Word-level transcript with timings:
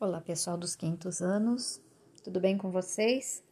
Olá, 0.00 0.18
pessoal 0.18 0.56
dos 0.56 0.74
quintos 0.74 1.20
anos, 1.20 1.78
tudo 2.24 2.40
bem 2.40 2.56
com 2.56 2.70
vocês? 2.70 3.44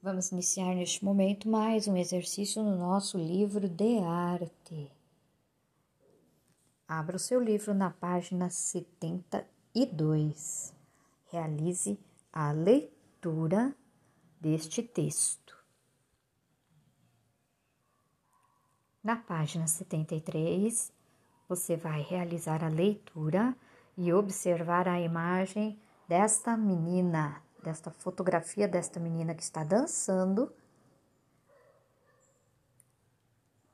Vamos 0.00 0.30
iniciar 0.30 0.76
neste 0.76 1.04
momento 1.04 1.48
mais 1.48 1.88
um 1.88 1.96
exercício 1.96 2.62
no 2.62 2.78
nosso 2.78 3.18
livro 3.18 3.68
de 3.68 3.98
arte. 3.98 4.92
Abra 6.86 7.16
o 7.16 7.18
seu 7.18 7.42
livro 7.42 7.74
na 7.74 7.90
página 7.90 8.48
72. 8.48 10.72
Realize 11.32 11.98
a 12.32 12.52
leitura 12.52 13.74
deste 14.40 14.84
texto. 14.84 15.58
Na 19.02 19.16
página 19.16 19.66
73, 19.66 20.92
você 21.48 21.76
vai 21.76 22.02
realizar 22.02 22.62
a 22.62 22.68
leitura 22.68 23.56
e 24.02 24.14
observar 24.14 24.88
a 24.88 24.98
imagem 24.98 25.78
desta 26.08 26.56
menina, 26.56 27.42
desta 27.62 27.90
fotografia 27.90 28.66
desta 28.66 28.98
menina 28.98 29.34
que 29.34 29.42
está 29.42 29.62
dançando 29.62 30.50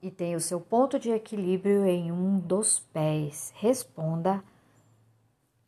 e 0.02 0.10
tem 0.10 0.34
o 0.34 0.40
seu 0.40 0.60
ponto 0.60 0.98
de 0.98 1.12
equilíbrio 1.12 1.86
em 1.86 2.10
um 2.10 2.40
dos 2.40 2.80
pés. 2.92 3.52
Responda 3.54 4.42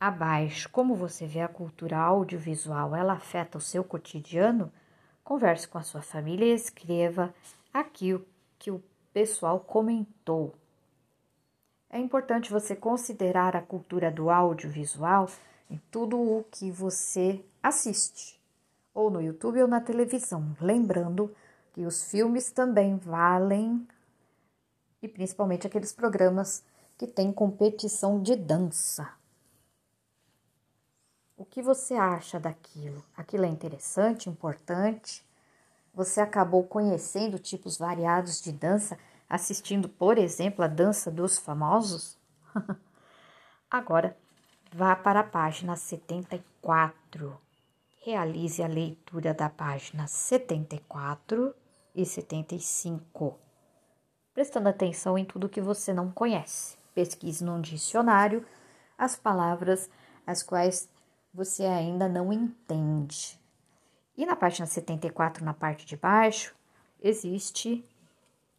abaixo. 0.01 0.69
Como 0.71 0.97
você 0.97 1.25
vê 1.25 1.41
a 1.41 1.47
cultura 1.47 1.97
audiovisual, 1.97 2.97
ela 2.97 3.13
afeta 3.13 3.59
o 3.59 3.61
seu 3.61 3.85
cotidiano? 3.85 4.73
Converse 5.23 5.69
com 5.69 5.79
a 5.79 5.83
sua 5.83 6.02
família 6.02 6.47
e 6.47 6.55
escreva 6.55 7.33
aqui 7.73 8.13
o 8.13 8.27
que 8.59 8.73
o 8.73 8.83
pessoal 9.13 9.61
comentou. 9.61 10.52
É 11.91 11.98
importante 11.98 12.51
você 12.51 12.77
considerar 12.77 13.56
a 13.56 13.62
cultura 13.62 14.10
do 14.10 14.29
audiovisual 14.29 15.29
em 15.70 15.80
tudo 15.91 16.19
o 16.19 16.45
que 16.51 16.70
você 16.70 17.42
assiste, 17.62 18.38
ou 18.95 19.10
no 19.10 19.23
YouTube 19.23 19.63
ou 19.63 19.68
na 19.68 19.80
televisão. 19.80 20.54
Lembrando 20.60 21.35
que 21.73 21.87
os 21.87 22.10
filmes 22.10 22.51
também 22.51 22.96
valem, 22.96 23.87
e 25.01 25.09
principalmente 25.09 25.66
aqueles 25.66 25.93
programas 25.93 26.63
que 26.96 27.07
têm 27.07 27.32
competição 27.32 28.20
de 28.20 28.37
dança. 28.37 29.09
O 31.37 31.45
que 31.45 31.63
você 31.63 31.95
acha 31.95 32.41
daquilo? 32.41 33.02
Aquilo 33.16 33.45
é 33.45 33.48
interessante, 33.48 34.29
importante? 34.29 35.24
Você 35.95 36.20
acabou 36.20 36.65
conhecendo 36.65 37.38
tipos 37.38 37.79
variados 37.79 38.43
de 38.43 38.52
dança 38.52 38.98
assistindo, 39.29 39.88
por 39.88 40.18
exemplo, 40.18 40.65
a 40.65 40.68
dança 40.68 41.10
dos 41.10 41.38
famosos? 41.38 42.18
Agora, 43.70 44.16
vá 44.73 44.96
para 44.96 45.20
a 45.20 45.24
página 45.24 45.76
74. 45.76 47.38
Realize 48.04 48.62
a 48.62 48.66
leitura 48.66 49.35
da 49.35 49.51
página 49.51 50.07
74 50.07 51.54
e 51.95 52.07
75, 52.07 53.38
prestando 54.32 54.68
atenção 54.68 55.18
em 55.18 55.24
tudo 55.24 55.48
que 55.48 55.60
você 55.60 55.92
não 55.92 56.10
conhece. 56.10 56.79
Pesquise 56.95 57.45
num 57.45 57.60
dicionário 57.60 58.46
as 58.96 59.16
palavras 59.16 59.90
as 60.26 60.42
quais 60.42 60.88
você 61.32 61.65
ainda 61.65 62.09
não 62.09 62.32
entende. 62.32 63.38
E 64.16 64.26
na 64.26 64.34
página 64.34 64.66
74, 64.66 65.44
na 65.44 65.54
parte 65.54 65.87
de 65.87 65.97
baixo, 65.97 66.54
existe 67.00 67.84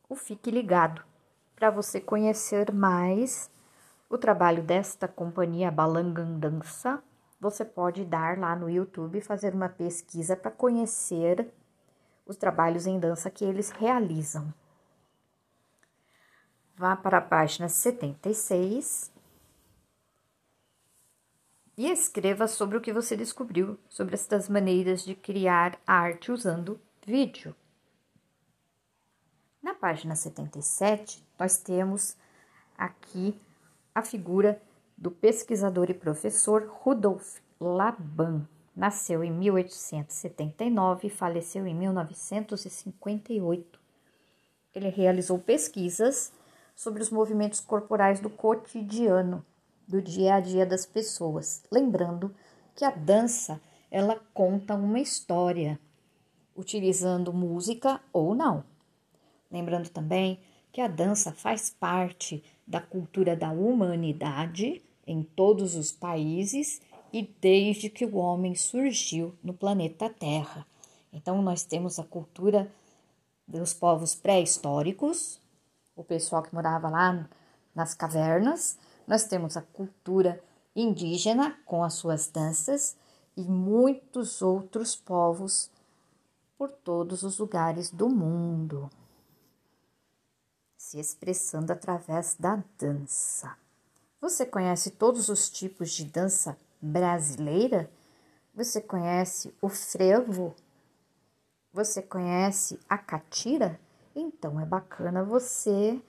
o 0.10 0.16
Fique 0.16 0.50
Ligado, 0.50 1.04
para 1.56 1.70
você 1.70 2.02
conhecer 2.02 2.74
mais 2.74 3.52
o 4.10 4.18
trabalho 4.18 4.64
desta 4.64 5.08
companhia 5.08 5.70
Balangandança. 5.70 7.02
Você 7.40 7.64
pode 7.64 8.04
dar 8.04 8.38
lá 8.40 8.56
no 8.56 8.68
YouTube 8.70 9.22
fazer 9.22 9.54
uma 9.54 9.70
pesquisa 9.70 10.36
para 10.36 10.50
conhecer 10.50 11.48
os 12.26 12.36
trabalhos 12.36 12.88
em 12.88 13.00
dança 13.00 13.30
que 13.30 13.46
eles 13.46 13.70
realizam. 13.70 14.52
Vá 16.76 16.96
para 16.96 17.20
a 17.20 17.22
página 17.22 17.70
76 17.70 19.12
e 21.78 21.90
escreva 21.90 22.48
sobre 22.48 22.78
o 22.78 22.82
que 22.82 22.92
você 22.92 23.16
descobriu 23.16 23.78
sobre 23.88 24.16
estas 24.16 24.50
maneiras 24.50 25.04
de 25.04 25.14
criar 25.14 25.80
arte 25.86 26.32
usando 26.32 26.80
vídeo. 27.06 27.56
Na 29.80 29.88
página 29.88 30.14
77, 30.14 31.26
nós 31.40 31.56
temos 31.56 32.18
aqui 32.78 33.34
a 33.96 34.04
figura 34.04 34.62
do 34.98 35.10
pesquisador 35.10 35.90
e 35.90 35.94
professor 35.94 36.70
Rudolf 36.70 37.38
Laban. 37.62 38.46
Nasceu 38.76 39.24
em 39.24 39.32
1879 39.32 41.08
e 41.08 41.10
faleceu 41.10 41.66
em 41.66 41.74
1958. 41.74 43.80
Ele 44.76 44.90
realizou 44.90 45.40
pesquisas 45.40 46.34
sobre 46.76 47.02
os 47.02 47.10
movimentos 47.10 47.62
corporais 47.62 48.20
do 48.20 48.30
cotidiano, 48.30 49.46
do 49.88 50.02
dia 50.02 50.36
a 50.36 50.42
dia 50.42 50.66
das 50.66 50.86
pessoas, 50.86 51.64
lembrando 51.72 52.36
que 52.76 52.84
a 52.84 52.92
dança 52.92 53.62
ela 53.90 54.20
conta 54.34 54.76
uma 54.76 55.00
história, 55.00 55.80
utilizando 56.54 57.32
música 57.32 58.02
ou 58.12 58.36
não. 58.36 58.69
Lembrando 59.52 59.90
também 59.90 60.40
que 60.72 60.82
a 60.82 60.88
dança 60.88 61.32
faz 61.32 61.70
parte 61.70 62.44
da 62.66 62.80
cultura 62.80 63.36
da 63.36 63.52
humanidade 63.52 64.82
em 65.06 65.24
todos 65.24 65.76
os 65.76 65.92
países 65.92 66.82
e 67.12 67.24
desde 67.42 67.90
que 67.90 68.06
o 68.06 68.18
homem 68.18 68.54
surgiu 68.54 69.34
no 69.44 69.54
planeta 69.54 70.10
Terra. 70.10 70.66
Então, 71.12 71.42
nós 71.42 71.64
temos 71.64 71.98
a 71.98 72.04
cultura 72.04 72.72
dos 73.48 73.74
povos 73.74 74.14
pré-históricos, 74.14 75.42
o 75.96 76.04
pessoal 76.04 76.44
que 76.44 76.54
morava 76.54 76.88
lá 76.88 77.28
nas 77.74 77.96
cavernas, 77.96 78.78
nós 79.08 79.24
temos 79.24 79.58
a 79.58 79.62
cultura 79.64 80.40
indígena 80.76 81.58
com 81.66 81.84
as 81.84 81.96
suas 81.96 82.28
danças 82.28 82.96
e 83.36 83.42
muitos 83.42 84.44
outros 84.44 84.96
povos 84.96 85.72
por 86.56 86.70
todos 86.72 87.24
os 87.24 87.40
lugares 87.40 87.90
do 87.90 88.08
mundo 88.08 88.88
se 90.90 91.00
expressando 91.00 91.72
através 91.72 92.36
da 92.40 92.64
dança. 92.80 93.56
Você 94.20 94.44
conhece 94.44 94.90
todos 94.90 95.30
os 95.30 95.48
tipos 95.48 95.92
de 95.92 96.04
dança 96.04 96.58
brasileira? 96.82 97.88
Você 98.56 98.82
conhece 98.82 99.54
o 99.62 99.70
frevo? 99.70 100.56
Você 101.72 102.02
conhece 102.02 102.80
a 102.90 102.98
catira? 102.98 103.80
Então 104.16 104.60
é 104.60 104.66
bacana 104.66 105.24
você, 105.24 106.02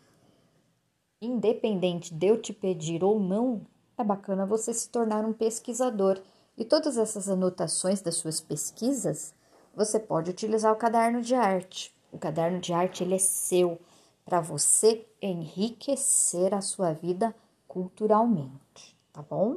independente 1.21 2.15
de 2.15 2.29
eu 2.29 2.41
te 2.41 2.55
pedir 2.55 3.05
ou 3.05 3.21
não, 3.21 3.61
é 3.99 4.03
bacana 4.03 4.47
você 4.47 4.73
se 4.73 4.89
tornar 4.89 5.27
um 5.27 5.35
pesquisador. 5.35 6.19
E 6.57 6.65
todas 6.65 6.97
essas 6.97 7.29
anotações 7.29 8.01
das 8.01 8.15
suas 8.15 8.41
pesquisas, 8.41 9.35
você 9.75 10.01
pode 10.01 10.31
utilizar 10.31 10.73
o 10.73 10.77
caderno 10.77 11.21
de 11.21 11.35
arte. 11.35 11.95
O 12.11 12.17
caderno 12.17 12.61
de 12.61 12.73
arte 12.73 13.05
ele 13.05 13.17
é 13.17 13.19
seu 13.19 13.79
para 14.31 14.41
você 14.41 15.05
enriquecer 15.21 16.55
a 16.55 16.61
sua 16.61 16.93
vida 16.93 17.35
culturalmente, 17.67 18.97
tá 19.13 19.21
bom? 19.21 19.57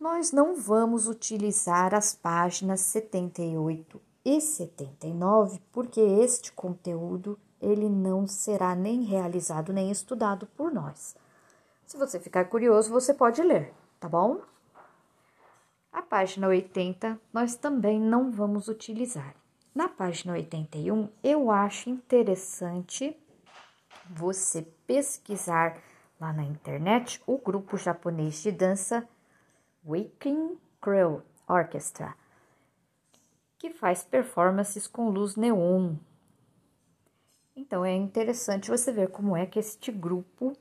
Nós 0.00 0.32
não 0.32 0.54
vamos 0.54 1.06
utilizar 1.06 1.94
as 1.94 2.14
páginas 2.14 2.80
78 2.80 4.00
e 4.24 4.40
79 4.40 5.60
porque 5.70 6.00
este 6.00 6.50
conteúdo 6.50 7.38
ele 7.60 7.90
não 7.90 8.26
será 8.26 8.74
nem 8.74 9.02
realizado 9.02 9.70
nem 9.70 9.90
estudado 9.90 10.46
por 10.56 10.72
nós. 10.72 11.14
Se 11.84 11.98
você 11.98 12.18
ficar 12.18 12.46
curioso, 12.46 12.90
você 12.90 13.12
pode 13.12 13.42
ler, 13.42 13.74
tá 14.00 14.08
bom? 14.08 14.40
A 15.92 16.00
página 16.00 16.48
80 16.48 17.20
nós 17.34 17.54
também 17.54 18.00
não 18.00 18.30
vamos 18.30 18.66
utilizar. 18.66 19.37
Na 19.78 19.88
página 19.88 20.32
81, 20.32 21.08
eu 21.22 21.52
acho 21.52 21.88
interessante 21.88 23.16
você 24.10 24.62
pesquisar 24.88 25.80
lá 26.20 26.32
na 26.32 26.42
internet 26.42 27.22
o 27.24 27.38
grupo 27.38 27.76
japonês 27.76 28.42
de 28.42 28.50
dança 28.50 29.08
Waking 29.84 30.58
Crow 30.80 31.22
Orchestra, 31.46 32.12
que 33.56 33.70
faz 33.70 34.02
performances 34.02 34.88
com 34.88 35.10
luz 35.10 35.36
neon. 35.36 35.94
Então 37.54 37.84
é 37.84 37.94
interessante 37.94 38.70
você 38.70 38.90
ver 38.90 39.10
como 39.10 39.36
é 39.36 39.46
que 39.46 39.60
este 39.60 39.92
grupo 39.92 40.54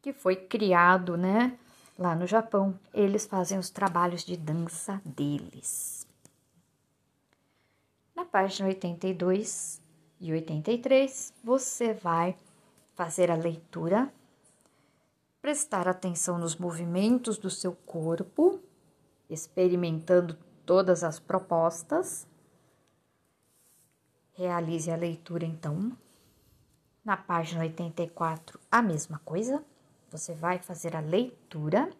que 0.00 0.12
foi 0.12 0.36
criado, 0.36 1.16
né, 1.16 1.58
lá 1.98 2.14
no 2.14 2.28
Japão, 2.28 2.78
eles 2.92 3.26
fazem 3.26 3.58
os 3.58 3.70
trabalhos 3.70 4.24
de 4.24 4.36
dança 4.36 5.02
deles. 5.04 6.13
Na 8.14 8.24
página 8.24 8.68
82 8.68 9.82
e 10.20 10.32
83, 10.32 11.34
você 11.42 11.92
vai 11.92 12.36
fazer 12.94 13.30
a 13.30 13.34
leitura 13.34 14.12
prestar 15.42 15.88
atenção 15.88 16.38
nos 16.38 16.56
movimentos 16.56 17.36
do 17.36 17.50
seu 17.50 17.72
corpo, 17.72 18.60
experimentando 19.28 20.38
todas 20.64 21.02
as 21.02 21.18
propostas. 21.18 22.26
Realize 24.32 24.90
a 24.90 24.96
leitura 24.96 25.44
então. 25.44 25.92
Na 27.04 27.16
página 27.16 27.62
84, 27.62 28.58
a 28.70 28.80
mesma 28.80 29.20
coisa. 29.24 29.62
Você 30.10 30.32
vai 30.32 30.58
fazer 30.58 30.96
a 30.96 31.00
leitura 31.00 31.90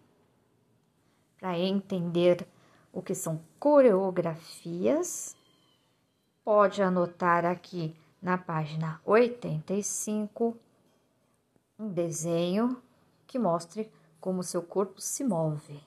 para 1.39 1.59
entender 1.59 2.47
o 2.93 3.03
que 3.03 3.15
são 3.15 3.45
coreografias. 3.59 5.37
Pode 6.45 6.83
anotar 6.83 7.47
aqui 7.47 7.97
na 8.21 8.37
página 8.37 9.01
85 9.07 10.55
um 11.79 11.89
desenho 11.89 12.83
que 13.27 13.39
mostre 13.39 13.91
como 14.21 14.43
seu 14.43 14.63
corpo 14.63 15.01
se 15.01 15.25
move. 15.25 15.83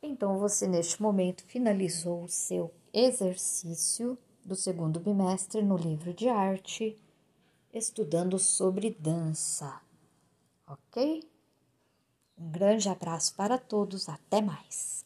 Então, 0.00 0.38
você 0.38 0.68
neste 0.68 1.02
momento 1.02 1.44
finalizou 1.44 2.22
o 2.22 2.28
seu 2.28 2.72
exercício 2.92 4.16
do 4.44 4.54
segundo 4.54 5.00
bimestre 5.00 5.60
no 5.60 5.76
livro 5.76 6.14
de 6.14 6.28
arte, 6.28 6.96
estudando 7.72 8.38
sobre 8.38 8.90
dança. 8.90 9.80
Ok? 10.66 11.28
Um 12.38 12.48
grande 12.48 12.88
abraço 12.88 13.34
para 13.34 13.58
todos, 13.58 14.08
até 14.08 14.40
mais! 14.40 15.04